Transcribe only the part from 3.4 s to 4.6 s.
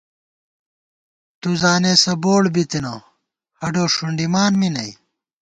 ہڈو ݭُنڈِمان